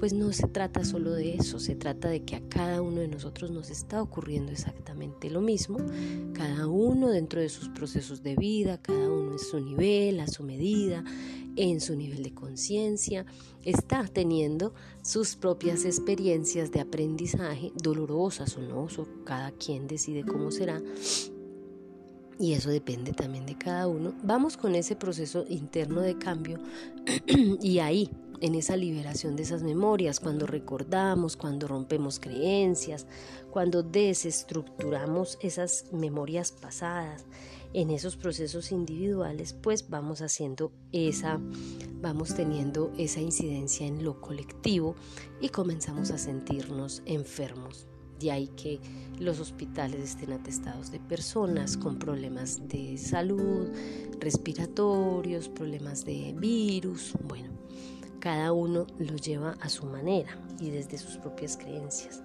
pues 0.00 0.14
no 0.14 0.32
se 0.32 0.48
trata 0.48 0.82
solo 0.82 1.12
de 1.12 1.34
eso, 1.34 1.60
se 1.60 1.76
trata 1.76 2.08
de 2.08 2.24
que 2.24 2.34
a 2.34 2.40
cada 2.48 2.80
uno 2.80 3.02
de 3.02 3.08
nosotros 3.08 3.50
nos 3.50 3.68
está 3.68 4.00
ocurriendo 4.00 4.50
exactamente 4.50 5.28
lo 5.28 5.42
mismo, 5.42 5.76
cada 6.32 6.68
uno 6.68 7.10
dentro 7.10 7.38
de 7.38 7.50
sus 7.50 7.68
procesos 7.68 8.22
de 8.22 8.34
vida, 8.34 8.80
cada 8.80 9.10
uno 9.10 9.32
en 9.32 9.38
su 9.38 9.60
nivel, 9.60 10.20
a 10.20 10.26
su 10.26 10.42
medida, 10.42 11.04
en 11.54 11.82
su 11.82 11.96
nivel 11.96 12.22
de 12.22 12.32
conciencia, 12.32 13.26
está 13.62 14.02
teniendo 14.04 14.72
sus 15.02 15.36
propias 15.36 15.84
experiencias 15.84 16.72
de 16.72 16.80
aprendizaje, 16.80 17.70
dolorosas 17.74 18.56
o 18.56 18.62
no, 18.62 18.88
cada 19.24 19.50
quien 19.50 19.86
decide 19.86 20.24
cómo 20.24 20.50
será, 20.50 20.80
y 22.38 22.54
eso 22.54 22.70
depende 22.70 23.12
también 23.12 23.44
de 23.44 23.58
cada 23.58 23.86
uno. 23.86 24.14
Vamos 24.22 24.56
con 24.56 24.74
ese 24.74 24.96
proceso 24.96 25.44
interno 25.50 26.00
de 26.00 26.16
cambio 26.16 26.58
y 27.60 27.80
ahí 27.80 28.08
en 28.40 28.54
esa 28.54 28.76
liberación 28.76 29.36
de 29.36 29.42
esas 29.42 29.62
memorias, 29.62 30.20
cuando 30.20 30.46
recordamos, 30.46 31.36
cuando 31.36 31.68
rompemos 31.68 32.18
creencias, 32.18 33.06
cuando 33.50 33.82
desestructuramos 33.82 35.38
esas 35.42 35.86
memorias 35.92 36.52
pasadas, 36.52 37.26
en 37.72 37.90
esos 37.90 38.16
procesos 38.16 38.72
individuales, 38.72 39.52
pues 39.52 39.88
vamos 39.88 40.22
haciendo 40.22 40.72
esa, 40.92 41.40
vamos 42.00 42.34
teniendo 42.34 42.92
esa 42.98 43.20
incidencia 43.20 43.86
en 43.86 44.04
lo 44.04 44.20
colectivo 44.20 44.96
y 45.40 45.50
comenzamos 45.50 46.10
a 46.10 46.18
sentirnos 46.18 47.02
enfermos. 47.06 47.86
De 48.18 48.32
ahí 48.32 48.48
que 48.48 48.80
los 49.18 49.40
hospitales 49.40 50.00
estén 50.00 50.32
atestados 50.32 50.90
de 50.90 51.00
personas 51.00 51.76
con 51.76 51.98
problemas 51.98 52.68
de 52.68 52.98
salud, 52.98 53.68
respiratorios, 54.18 55.48
problemas 55.48 56.04
de 56.04 56.34
virus, 56.36 57.14
bueno, 57.26 57.59
cada 58.20 58.52
uno 58.52 58.86
lo 58.98 59.16
lleva 59.16 59.56
a 59.60 59.68
su 59.68 59.86
manera 59.86 60.38
y 60.60 60.70
desde 60.70 60.98
sus 60.98 61.16
propias 61.16 61.56
creencias. 61.56 62.22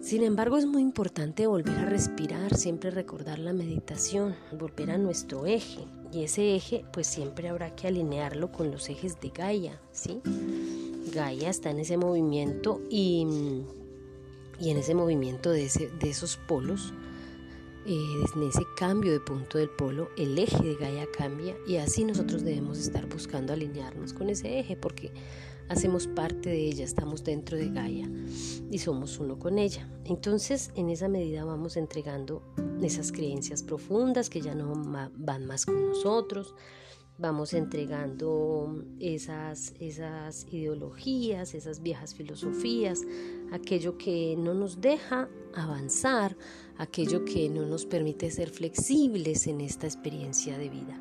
Sin 0.00 0.22
embargo, 0.22 0.56
es 0.56 0.66
muy 0.66 0.82
importante 0.82 1.46
volver 1.46 1.78
a 1.78 1.86
respirar, 1.86 2.56
siempre 2.56 2.90
recordar 2.90 3.38
la 3.38 3.52
meditación, 3.52 4.34
volver 4.58 4.90
a 4.90 4.98
nuestro 4.98 5.46
eje. 5.46 5.84
Y 6.12 6.22
ese 6.22 6.54
eje, 6.54 6.84
pues 6.92 7.06
siempre 7.06 7.48
habrá 7.48 7.74
que 7.74 7.88
alinearlo 7.88 8.52
con 8.52 8.70
los 8.70 8.88
ejes 8.88 9.20
de 9.20 9.30
Gaia, 9.30 9.80
¿sí? 9.92 10.22
Gaia 11.12 11.50
está 11.50 11.70
en 11.70 11.80
ese 11.80 11.96
movimiento 11.96 12.80
y, 12.88 13.26
y 14.60 14.70
en 14.70 14.76
ese 14.76 14.94
movimiento 14.94 15.50
de, 15.50 15.64
ese, 15.64 15.88
de 15.88 16.10
esos 16.10 16.36
polos 16.36 16.94
eh, 17.86 18.24
en 18.34 18.42
ese 18.42 18.64
cambio 18.76 19.12
de 19.12 19.20
punto 19.20 19.58
del 19.58 19.70
polo, 19.70 20.10
el 20.16 20.38
eje 20.38 20.62
de 20.62 20.74
Gaia 20.74 21.06
cambia 21.16 21.56
y 21.66 21.76
así 21.76 22.04
nosotros 22.04 22.42
debemos 22.42 22.78
estar 22.78 23.06
buscando 23.06 23.52
alinearnos 23.52 24.12
con 24.12 24.28
ese 24.28 24.58
eje 24.58 24.76
porque 24.76 25.12
hacemos 25.68 26.06
parte 26.06 26.50
de 26.50 26.66
ella, 26.66 26.84
estamos 26.84 27.24
dentro 27.24 27.56
de 27.56 27.70
Gaia 27.70 28.08
y 28.70 28.78
somos 28.78 29.18
uno 29.18 29.38
con 29.38 29.58
ella. 29.58 29.88
Entonces, 30.04 30.70
en 30.74 30.90
esa 30.90 31.08
medida 31.08 31.44
vamos 31.44 31.76
entregando 31.76 32.42
esas 32.82 33.12
creencias 33.12 33.62
profundas 33.62 34.30
que 34.30 34.40
ya 34.40 34.54
no 34.54 34.72
van 35.16 35.46
más 35.46 35.66
con 35.66 35.88
nosotros, 35.88 36.54
vamos 37.18 37.54
entregando 37.54 38.84
esas, 39.00 39.74
esas 39.80 40.46
ideologías, 40.50 41.54
esas 41.54 41.82
viejas 41.82 42.14
filosofías, 42.14 43.02
aquello 43.52 43.96
que 43.96 44.36
no 44.36 44.54
nos 44.54 44.80
deja 44.80 45.28
avanzar, 45.54 46.36
aquello 46.76 47.24
que 47.24 47.48
no 47.48 47.64
nos 47.64 47.86
permite 47.86 48.30
ser 48.30 48.50
flexibles 48.50 49.46
en 49.46 49.60
esta 49.62 49.86
experiencia 49.86 50.58
de 50.58 50.68
vida. 50.68 51.00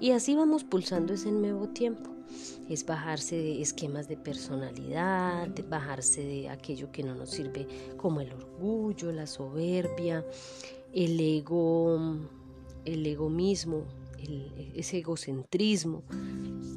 Y 0.00 0.12
así 0.12 0.34
vamos 0.34 0.64
pulsando 0.64 1.14
ese 1.14 1.30
nuevo 1.30 1.68
tiempo. 1.68 2.10
Es 2.68 2.86
bajarse 2.86 3.36
de 3.36 3.60
esquemas 3.60 4.08
de 4.08 4.16
personalidad, 4.16 5.48
bajarse 5.68 6.22
de 6.22 6.48
aquello 6.48 6.90
que 6.92 7.02
no 7.02 7.14
nos 7.14 7.30
sirve 7.30 7.66
como 7.96 8.20
el 8.20 8.32
orgullo, 8.32 9.12
la 9.12 9.26
soberbia, 9.26 10.24
el 10.92 11.20
ego, 11.20 12.00
el 12.84 13.06
ego 13.06 13.28
mismo, 13.28 13.84
ese 14.74 14.98
egocentrismo 14.98 16.02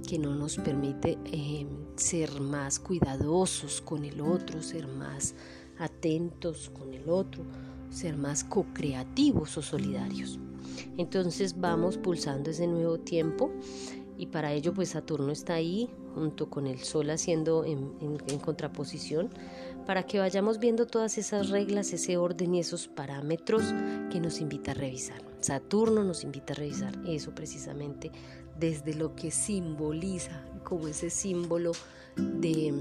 que 0.08 0.20
no 0.20 0.36
nos 0.36 0.58
permite 0.58 1.18
eh, 1.25 1.66
ser 1.96 2.40
más 2.42 2.80
cuidadosos 2.80 3.82
con 3.82 4.06
el 4.06 4.22
otro, 4.22 4.62
ser 4.62 4.88
más 4.88 5.36
atentos 5.80 6.70
con 6.70 6.94
el 6.94 7.10
otro, 7.10 7.44
ser 7.90 8.18
más 8.18 8.44
co-creativos 8.44 9.58
o 9.58 9.62
solidarios. 9.62 10.40
Entonces 10.98 11.60
vamos 11.60 11.98
pulsando 11.98 12.50
ese 12.50 12.68
nuevo 12.68 13.00
tiempo 13.00 13.52
y 14.18 14.28
para 14.28 14.54
ello 14.54 14.74
pues 14.74 14.90
Saturno 14.90 15.32
está 15.32 15.56
ahí 15.56 15.90
junto 16.15 16.50
con 16.50 16.65
el 16.65 16.79
Sol 16.79 17.10
haciendo 17.10 17.65
en, 17.65 18.17
contraposición 18.39 19.29
para 19.86 20.03
que 20.03 20.17
vayamos 20.17 20.60
viendo 20.60 20.88
todas 20.88 21.17
esas 21.17 21.50
reglas, 21.50 21.93
ese 21.93 22.17
orden 22.17 22.55
y 22.55 22.60
esos 22.60 22.88
parámetros 22.88 23.63
que 24.12 24.19
nos 24.19 24.39
invita 24.39 24.72
a 24.72 24.74
revisar. 24.74 25.22
Saturno 25.41 26.03
nos 26.03 26.24
invita 26.24 26.53
a 26.53 26.55
revisar 26.55 26.98
eso 27.05 27.36
precisamente 27.36 28.12
desde 28.57 28.95
lo 28.95 29.15
que 29.15 29.29
simboliza 29.29 30.43
como 30.63 30.88
ese 30.88 31.10
símbolo 31.10 31.74
de, 32.15 32.74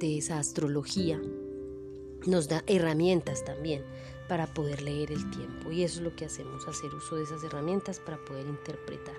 esa 0.00 0.38
astrología 0.38 1.18
nos 2.26 2.48
da 2.48 2.62
herramientas 2.66 3.42
también 3.44 3.82
para 4.28 4.46
poder 4.46 4.82
leer 4.82 5.12
el 5.12 5.30
tiempo 5.30 5.70
y 5.70 5.82
eso 5.82 5.98
es 5.98 6.04
lo 6.04 6.16
que 6.16 6.24
hacemos, 6.24 6.66
hacer 6.66 6.94
uso 6.94 7.16
de 7.16 7.24
esas 7.24 7.42
herramientas 7.44 8.00
para 8.00 8.16
poder 8.24 8.46
interpretar. 8.46 9.16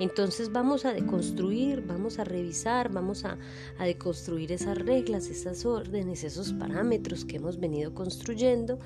Entonces 0.00 0.50
vamos 0.52 0.84
a 0.84 0.92
deconstruir, 0.92 1.82
vamos 1.86 2.18
a 2.18 2.24
revisar, 2.24 2.90
vamos 2.90 3.24
a, 3.24 3.38
deconstruir 3.78 4.52
esas 4.52 4.76
reglas, 4.78 5.28
esas 5.28 5.64
órdenes, 5.64 6.24
esos 6.24 6.52
parámetros 6.52 7.24
que 7.24 7.36
hemos 7.36 7.58
venido 7.58 7.94
construyendo 7.94 8.78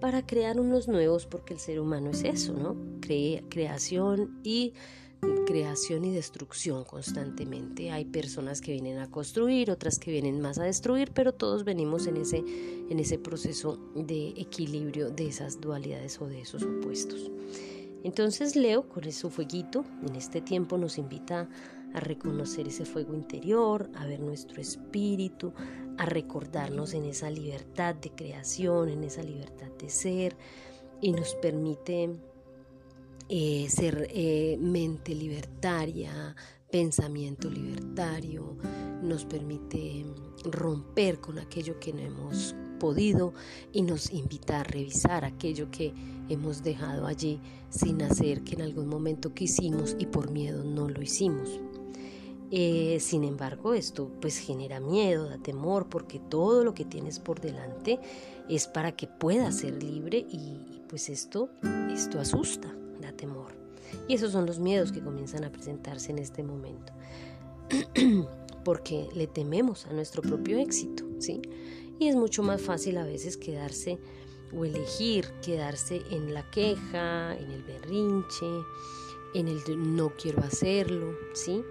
para 0.00 0.24
crear 0.26 0.60
unos 0.60 0.88
nuevos, 0.88 1.26
porque 1.26 1.54
el 1.54 1.60
ser 1.60 1.80
humano 1.80 2.10
es 2.10 2.22
eso, 2.24 2.52
¿no? 2.52 2.76
creación 3.48 4.38
y 4.44 4.74
creación 5.46 6.04
y 6.04 6.12
destrucción 6.12 6.84
constantemente. 6.84 7.90
Hay 7.90 8.04
personas 8.04 8.60
que 8.60 8.72
vienen 8.72 8.98
a 8.98 9.10
construir, 9.10 9.70
otras 9.70 9.98
que 9.98 10.10
vienen 10.10 10.40
más 10.40 10.58
a 10.58 10.64
destruir, 10.64 11.12
pero 11.12 11.32
todos 11.32 11.64
venimos 11.64 12.06
en 12.06 12.18
ese, 12.18 12.44
en 12.90 12.98
ese 12.98 13.18
proceso 13.18 13.78
de 13.94 14.28
equilibrio 14.36 15.10
de 15.10 15.28
esas 15.28 15.60
dualidades 15.60 16.20
o 16.20 16.26
de 16.26 16.42
esos 16.42 16.62
opuestos. 16.62 17.30
Entonces 18.04 18.56
Leo, 18.56 18.88
con 18.88 19.10
su 19.10 19.30
fueguito, 19.30 19.84
en 20.06 20.16
este 20.16 20.40
tiempo 20.40 20.78
nos 20.78 20.98
invita 20.98 21.48
a 21.94 22.00
reconocer 22.00 22.68
ese 22.68 22.84
fuego 22.84 23.14
interior, 23.14 23.90
a 23.94 24.06
ver 24.06 24.20
nuestro 24.20 24.60
espíritu, 24.60 25.52
a 25.96 26.04
recordarnos 26.04 26.94
en 26.94 27.04
esa 27.06 27.30
libertad 27.30 27.94
de 27.94 28.10
creación, 28.10 28.88
en 28.90 29.04
esa 29.04 29.22
libertad 29.22 29.68
de 29.78 29.88
ser, 29.88 30.36
y 31.00 31.12
nos 31.12 31.34
permite 31.36 32.10
eh, 33.28 33.66
ser 33.68 34.08
eh, 34.10 34.56
mente 34.60 35.14
libertaria, 35.14 36.34
pensamiento 36.70 37.50
libertario, 37.50 38.56
nos 39.02 39.24
permite 39.24 40.04
romper 40.44 41.20
con 41.20 41.38
aquello 41.38 41.78
que 41.78 41.92
no 41.92 42.00
hemos 42.00 42.54
podido 42.78 43.34
y 43.72 43.82
nos 43.82 44.12
invita 44.12 44.60
a 44.60 44.64
revisar 44.64 45.24
aquello 45.24 45.70
que 45.70 45.92
hemos 46.28 46.62
dejado 46.62 47.06
allí 47.06 47.40
sin 47.70 48.02
hacer 48.02 48.44
que 48.44 48.54
en 48.54 48.62
algún 48.62 48.88
momento 48.88 49.34
quisimos 49.34 49.96
y 49.98 50.06
por 50.06 50.30
miedo 50.30 50.64
no 50.64 50.88
lo 50.88 51.02
hicimos. 51.02 51.60
Eh, 52.50 52.98
sin 53.00 53.24
embargo, 53.24 53.74
esto 53.74 54.10
pues 54.20 54.38
genera 54.38 54.80
miedo, 54.80 55.28
da 55.28 55.38
temor, 55.38 55.88
porque 55.88 56.18
todo 56.18 56.64
lo 56.64 56.72
que 56.72 56.86
tienes 56.86 57.18
por 57.18 57.40
delante 57.40 58.00
es 58.48 58.66
para 58.66 58.92
que 58.92 59.06
puedas 59.06 59.58
ser 59.58 59.82
libre 59.82 60.24
y, 60.30 60.82
pues 60.88 61.10
esto, 61.10 61.50
esto 61.92 62.18
asusta. 62.18 62.74
Y 64.08 64.14
esos 64.14 64.32
son 64.32 64.46
los 64.46 64.58
miedos 64.58 64.90
que 64.90 65.00
comienzan 65.00 65.44
a 65.44 65.52
presentarse 65.52 66.10
en 66.10 66.18
este 66.18 66.42
momento. 66.42 66.92
porque 68.64 69.08
le 69.14 69.26
tememos 69.26 69.86
a 69.86 69.92
nuestro 69.94 70.20
propio 70.20 70.58
éxito, 70.58 71.02
¿sí? 71.18 71.40
Y 71.98 72.08
es 72.08 72.16
mucho 72.16 72.42
más 72.42 72.60
fácil 72.60 72.98
a 72.98 73.04
veces 73.04 73.36
quedarse 73.36 73.98
o 74.54 74.64
elegir 74.64 75.26
quedarse 75.42 76.02
en 76.10 76.34
la 76.34 76.48
queja, 76.50 77.34
en 77.36 77.50
el 77.50 77.62
berrinche, 77.62 78.46
en 79.34 79.48
el 79.48 79.60
no 79.96 80.12
quiero 80.16 80.42
hacerlo, 80.42 81.14
¿sí? 81.32 81.62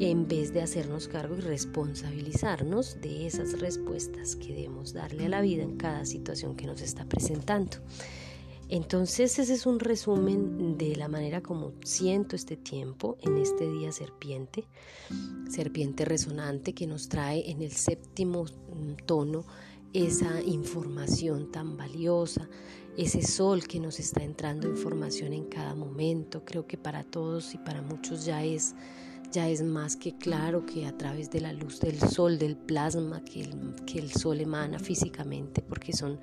En 0.00 0.28
vez 0.28 0.52
de 0.52 0.62
hacernos 0.62 1.08
cargo 1.08 1.36
y 1.36 1.40
responsabilizarnos 1.40 3.00
de 3.00 3.26
esas 3.26 3.58
respuestas 3.58 4.36
que 4.36 4.54
debemos 4.54 4.92
darle 4.92 5.26
a 5.26 5.28
la 5.30 5.40
vida 5.40 5.62
en 5.62 5.76
cada 5.76 6.04
situación 6.04 6.56
que 6.56 6.66
nos 6.66 6.82
está 6.82 7.06
presentando. 7.06 7.78
Entonces 8.68 9.38
ese 9.38 9.54
es 9.54 9.64
un 9.64 9.80
resumen 9.80 10.76
de 10.76 10.94
la 10.96 11.08
manera 11.08 11.40
como 11.40 11.72
siento 11.84 12.36
este 12.36 12.56
tiempo 12.56 13.16
en 13.22 13.38
este 13.38 13.70
día 13.70 13.92
serpiente, 13.92 14.64
serpiente 15.48 16.04
resonante 16.04 16.74
que 16.74 16.86
nos 16.86 17.08
trae 17.08 17.50
en 17.50 17.62
el 17.62 17.72
séptimo 17.72 18.44
mm, 18.44 19.06
tono 19.06 19.46
esa 19.94 20.42
información 20.42 21.50
tan 21.50 21.78
valiosa, 21.78 22.46
ese 22.98 23.22
sol 23.22 23.66
que 23.66 23.80
nos 23.80 23.98
está 24.00 24.22
entrando 24.22 24.68
información 24.68 25.32
en 25.32 25.46
cada 25.46 25.74
momento. 25.74 26.44
Creo 26.44 26.66
que 26.66 26.76
para 26.76 27.04
todos 27.04 27.54
y 27.54 27.58
para 27.58 27.80
muchos 27.80 28.26
ya 28.26 28.44
es 28.44 28.74
ya 29.30 29.48
es 29.48 29.62
más 29.62 29.96
que 29.96 30.16
claro 30.16 30.64
que 30.64 30.86
a 30.86 30.96
través 30.96 31.30
de 31.30 31.40
la 31.40 31.52
luz 31.52 31.80
del 31.80 32.00
sol, 32.00 32.38
del 32.38 32.56
plasma 32.56 33.22
que 33.24 33.42
el, 33.42 33.74
que 33.84 33.98
el 33.98 34.10
sol 34.12 34.40
emana 34.40 34.78
físicamente, 34.78 35.60
porque 35.60 35.92
son, 35.92 36.18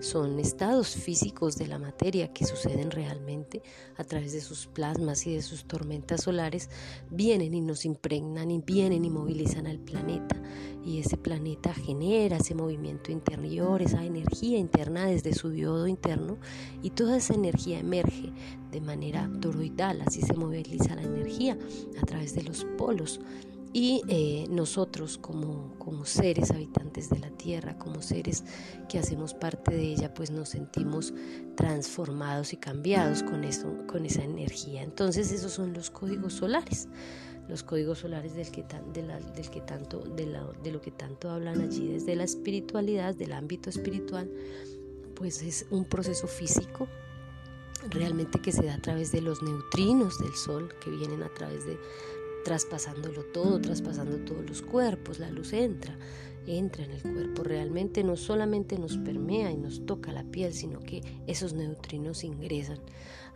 son 0.00 0.38
estados 0.40 0.88
físicos 0.94 1.56
de 1.56 1.66
la 1.66 1.78
materia 1.78 2.32
que 2.32 2.46
suceden 2.46 2.90
realmente 2.90 3.62
a 3.96 4.04
través 4.04 4.32
de 4.32 4.40
sus 4.40 4.66
plasmas 4.66 5.26
y 5.26 5.34
de 5.34 5.42
sus 5.42 5.64
tormentas 5.64 6.22
solares, 6.22 6.70
vienen 7.10 7.54
y 7.54 7.60
nos 7.60 7.84
impregnan 7.84 8.50
y 8.50 8.58
vienen 8.58 9.04
y 9.04 9.10
movilizan 9.10 9.66
al 9.66 9.78
planeta. 9.78 10.36
Y 10.84 11.00
ese 11.00 11.16
planeta 11.16 11.74
genera 11.74 12.36
ese 12.36 12.54
movimiento 12.54 13.10
interior, 13.10 13.82
esa 13.82 14.04
energía 14.04 14.56
interna 14.56 15.06
desde 15.06 15.34
su 15.34 15.50
diodo 15.50 15.88
interno, 15.88 16.38
y 16.80 16.90
toda 16.90 17.16
esa 17.16 17.34
energía 17.34 17.80
emerge 17.80 18.32
de 18.70 18.80
manera 18.80 19.30
toroidal, 19.40 20.02
así 20.02 20.22
se 20.22 20.34
moviliza 20.34 20.94
la 20.94 21.02
energía 21.02 21.58
a 22.00 22.06
través 22.06 22.34
de 22.34 22.42
los 22.42 22.64
polos. 22.76 23.20
Y 23.72 24.00
eh, 24.08 24.46
nosotros 24.48 25.18
como, 25.18 25.74
como 25.78 26.06
seres 26.06 26.50
habitantes 26.50 27.10
de 27.10 27.18
la 27.18 27.30
Tierra, 27.30 27.76
como 27.76 28.00
seres 28.00 28.42
que 28.88 28.98
hacemos 28.98 29.34
parte 29.34 29.74
de 29.74 29.82
ella, 29.82 30.14
pues 30.14 30.30
nos 30.30 30.48
sentimos 30.48 31.12
transformados 31.56 32.54
y 32.54 32.56
cambiados 32.56 33.22
con, 33.22 33.44
eso, 33.44 33.76
con 33.86 34.06
esa 34.06 34.22
energía. 34.22 34.82
Entonces 34.82 35.30
esos 35.30 35.52
son 35.52 35.74
los 35.74 35.90
códigos 35.90 36.32
solares 36.34 36.88
los 37.48 37.62
códigos 37.62 37.98
solares 37.98 38.34
del 38.34 38.50
que, 38.50 38.64
del 38.92 39.50
que 39.50 39.60
tanto, 39.60 40.00
de, 40.00 40.36
de, 40.64 40.72
lo 40.72 40.80
que 40.80 40.90
tanto 40.90 41.30
hablan 41.30 41.60
allí 41.60 41.86
desde 41.86 42.16
la 42.16 42.24
espiritualidad, 42.24 43.14
del 43.14 43.32
ámbito 43.32 43.70
espiritual, 43.70 44.28
pues 45.14 45.42
es 45.42 45.66
un 45.70 45.84
proceso 45.84 46.26
físico 46.26 46.88
realmente 47.90 48.40
que 48.40 48.52
se 48.52 48.64
da 48.64 48.74
a 48.74 48.82
través 48.82 49.12
de 49.12 49.20
los 49.20 49.42
neutrinos 49.42 50.18
del 50.18 50.34
Sol 50.34 50.74
que 50.80 50.90
vienen 50.90 51.22
a 51.22 51.28
través 51.28 51.66
de 51.66 51.78
traspasándolo 52.44 53.24
todo, 53.24 53.60
traspasando 53.60 54.18
todos 54.18 54.48
los 54.48 54.62
cuerpos, 54.62 55.18
la 55.18 55.30
luz 55.30 55.52
entra, 55.52 55.98
entra 56.46 56.84
en 56.84 56.92
el 56.92 57.02
cuerpo, 57.02 57.42
realmente 57.42 58.04
no 58.04 58.16
solamente 58.16 58.78
nos 58.78 58.96
permea 58.98 59.50
y 59.50 59.56
nos 59.56 59.84
toca 59.84 60.12
la 60.12 60.22
piel, 60.22 60.54
sino 60.54 60.78
que 60.78 61.02
esos 61.26 61.54
neutrinos 61.54 62.22
ingresan 62.22 62.78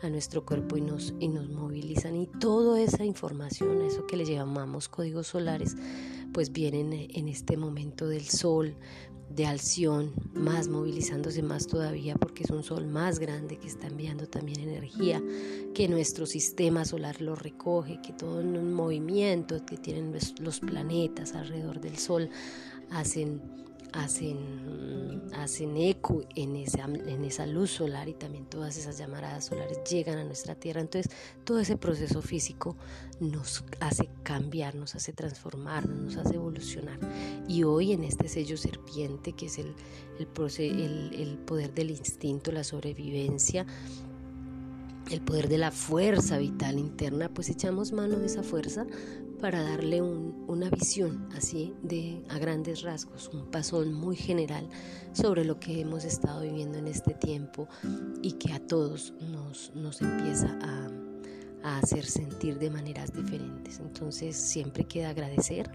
a 0.02 0.08
nuestro 0.08 0.46
cuerpo 0.46 0.76
y 0.76 0.80
nos, 0.80 1.14
y 1.18 1.28
nos 1.28 1.48
movilizan. 1.48 2.16
Y 2.16 2.26
toda 2.26 2.80
esa 2.80 3.04
información, 3.04 3.82
eso 3.82 4.06
que 4.06 4.16
le 4.16 4.24
llamamos 4.24 4.88
códigos 4.88 5.26
solares, 5.26 5.76
pues 6.32 6.52
vienen 6.52 6.92
en 6.92 7.28
este 7.28 7.56
momento 7.56 8.06
del 8.06 8.28
sol, 8.28 8.76
de 9.30 9.46
Alción, 9.46 10.12
más 10.34 10.68
movilizándose 10.68 11.42
más 11.42 11.66
todavía 11.66 12.16
porque 12.16 12.42
es 12.42 12.50
un 12.50 12.62
sol 12.62 12.86
más 12.86 13.18
grande 13.18 13.58
que 13.58 13.68
está 13.68 13.86
enviando 13.86 14.26
también 14.26 14.60
energía, 14.60 15.22
que 15.74 15.88
nuestro 15.88 16.26
sistema 16.26 16.84
solar 16.84 17.20
lo 17.20 17.36
recoge, 17.36 18.00
que 18.02 18.12
todo 18.12 18.40
un 18.40 18.72
movimiento 18.72 19.64
que 19.64 19.76
tienen 19.76 20.12
los 20.40 20.60
planetas 20.60 21.34
alrededor 21.34 21.80
del 21.80 21.96
sol 21.96 22.28
hacen 22.90 23.40
hacen, 23.92 25.30
hacen 25.34 25.76
eco 25.76 26.22
en 26.34 26.56
esa, 26.56 26.84
en 26.84 27.24
esa 27.24 27.46
luz 27.46 27.70
solar 27.70 28.08
y 28.08 28.14
también 28.14 28.46
todas 28.46 28.76
esas 28.76 28.98
llamaradas 28.98 29.46
solares 29.46 29.78
llegan 29.88 30.18
a 30.18 30.24
nuestra 30.24 30.54
Tierra. 30.54 30.80
Entonces 30.80 31.12
todo 31.44 31.60
ese 31.60 31.76
proceso 31.76 32.22
físico 32.22 32.76
nos 33.20 33.64
hace 33.80 34.08
cambiar, 34.22 34.74
nos 34.74 34.94
hace 34.94 35.12
transformar, 35.12 35.88
nos 35.88 36.16
hace 36.16 36.34
evolucionar. 36.34 36.98
Y 37.48 37.64
hoy 37.64 37.92
en 37.92 38.04
este 38.04 38.28
sello 38.28 38.56
serpiente, 38.56 39.32
que 39.32 39.46
es 39.46 39.58
el, 39.58 39.74
el, 40.18 41.14
el 41.14 41.38
poder 41.38 41.74
del 41.74 41.90
instinto, 41.90 42.52
la 42.52 42.64
sobrevivencia, 42.64 43.66
el 45.10 45.20
poder 45.20 45.48
de 45.48 45.58
la 45.58 45.70
fuerza 45.70 46.38
vital 46.38 46.78
interna, 46.78 47.28
pues 47.28 47.48
echamos 47.48 47.92
mano 47.92 48.18
de 48.18 48.26
esa 48.26 48.42
fuerza 48.42 48.86
para 49.40 49.62
darle 49.62 50.02
una 50.02 50.68
visión 50.70 51.28
así 51.34 51.74
de 51.82 52.22
a 52.28 52.38
grandes 52.38 52.82
rasgos, 52.82 53.30
un 53.32 53.50
pasón 53.50 53.94
muy 53.94 54.16
general 54.16 54.68
sobre 55.12 55.44
lo 55.44 55.58
que 55.58 55.80
hemos 55.80 56.04
estado 56.04 56.42
viviendo 56.42 56.78
en 56.78 56.86
este 56.86 57.14
tiempo 57.14 57.68
y 58.22 58.32
que 58.32 58.52
a 58.52 58.60
todos 58.60 59.14
nos, 59.20 60.00
empieza 60.02 60.58
a 61.62 61.78
hacer 61.78 62.04
sentir 62.04 62.58
de 62.58 62.70
maneras 62.70 63.12
diferentes. 63.12 63.80
Entonces 63.80 64.36
siempre 64.36 64.84
queda 64.84 65.10
agradecer, 65.10 65.70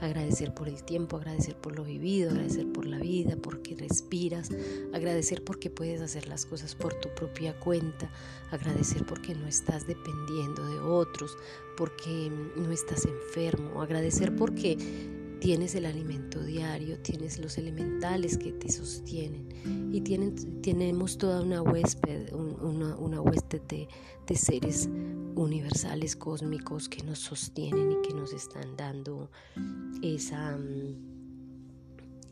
agradecer 0.00 0.54
por 0.54 0.68
el 0.68 0.82
tiempo, 0.84 1.16
agradecer 1.16 1.56
por 1.56 1.76
lo 1.76 1.84
vivido, 1.84 2.30
agradecer 2.30 2.70
por 2.72 2.86
la 2.86 2.98
vida, 2.98 3.36
porque 3.40 3.74
respiras, 3.74 4.50
agradecer 4.92 5.44
porque 5.44 5.70
puedes 5.70 6.00
hacer 6.00 6.28
las 6.28 6.46
cosas 6.46 6.74
por 6.74 6.94
tu 6.94 7.08
propia 7.14 7.58
cuenta, 7.58 8.10
agradecer 8.50 9.04
porque 9.04 9.34
no 9.34 9.46
estás 9.46 9.86
dependiendo 9.86 10.64
de 10.66 10.80
otros, 10.80 11.36
porque 11.76 12.30
no 12.56 12.70
estás 12.72 13.06
enfermo, 13.06 13.82
agradecer 13.82 14.34
porque 14.36 14.76
tienes 15.40 15.74
el 15.74 15.86
alimento 15.86 16.42
diario, 16.42 16.98
tienes 16.98 17.38
los 17.38 17.58
elementales 17.58 18.38
que 18.38 18.52
te 18.52 18.70
sostienen 18.70 19.48
y 19.92 20.00
tienen, 20.00 20.62
tenemos 20.62 21.18
toda 21.18 21.42
una 21.42 21.62
huésped, 21.62 22.32
una, 22.32 22.96
una 22.96 23.20
huésped 23.20 23.62
de, 23.62 23.88
de, 24.26 24.36
seres 24.36 24.88
universales 25.38 26.16
cósmicos 26.16 26.88
que 26.88 27.02
nos 27.04 27.20
sostienen 27.20 27.92
y 27.92 28.06
que 28.06 28.12
nos 28.12 28.32
están 28.32 28.76
dando 28.76 29.30
esa, 30.02 30.56
mm, 30.56 30.96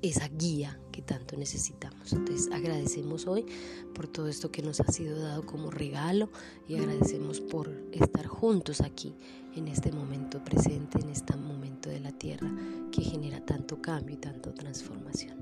esa 0.02 0.28
guía 0.28 0.78
que 0.90 1.02
tanto 1.02 1.36
necesitamos. 1.36 2.12
Entonces 2.12 2.50
agradecemos 2.52 3.26
hoy 3.26 3.46
por 3.94 4.08
todo 4.08 4.28
esto 4.28 4.50
que 4.50 4.62
nos 4.62 4.80
ha 4.80 4.90
sido 4.90 5.20
dado 5.20 5.46
como 5.46 5.70
regalo 5.70 6.30
y 6.68 6.76
agradecemos 6.76 7.40
por 7.40 7.70
estar 7.92 8.26
juntos 8.26 8.80
aquí 8.80 9.14
en 9.54 9.68
este 9.68 9.92
momento 9.92 10.42
presente, 10.44 10.98
en 11.00 11.08
este 11.08 11.36
momento 11.36 11.88
de 11.88 12.00
la 12.00 12.12
tierra 12.12 12.50
que 12.90 13.02
genera 13.02 13.40
tanto 13.44 13.80
cambio 13.80 14.16
y 14.16 14.18
tanto 14.18 14.52
transformación. 14.52 15.36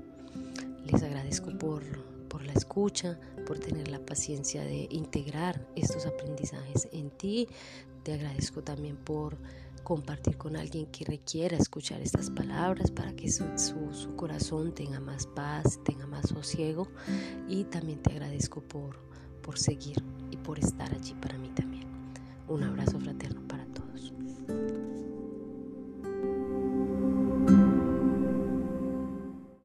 Les 0.85 1.01
agradezco 1.01 1.57
por, 1.57 1.83
por 2.25 2.43
la 2.43 2.53
escucha, 2.53 3.19
por 3.45 3.59
tener 3.59 3.87
la 3.87 3.99
paciencia 3.99 4.63
de 4.63 4.87
integrar 4.89 5.67
estos 5.75 6.05
aprendizajes 6.05 6.87
en 6.91 7.11
ti. 7.11 7.47
Te 8.03 8.13
agradezco 8.13 8.61
también 8.61 8.97
por 8.97 9.37
compartir 9.83 10.35
con 10.37 10.55
alguien 10.55 10.87
que 10.87 11.05
requiera 11.05 11.55
escuchar 11.57 12.01
estas 12.01 12.29
palabras 12.29 12.91
para 12.91 13.13
que 13.13 13.31
su, 13.31 13.45
su, 13.57 14.15
corazón 14.15 14.73
tenga 14.73 14.99
más 14.99 15.27
paz, 15.27 15.79
tenga 15.85 16.07
más 16.07 16.29
sosiego. 16.29 16.87
Y 17.47 17.65
también 17.65 18.01
te 18.01 18.11
agradezco 18.11 18.61
por, 18.61 18.97
por 19.41 19.57
seguir 19.57 20.03
y 20.31 20.37
por 20.37 20.59
estar 20.59 20.93
allí 20.93 21.13
para 21.15 21.37
mí 21.37 21.49
también. 21.49 21.85
Un 22.47 22.63
abrazo 22.63 22.99
fraterno 22.99 23.41
para 23.47 23.65
todos. 23.67 24.11